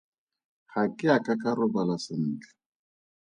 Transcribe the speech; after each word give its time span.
Ga 0.71 0.83
ke 0.97 1.07
a 1.15 1.17
ka 1.25 1.33
ka 1.41 1.49
robala 1.59 1.95
sentle. 2.05 2.51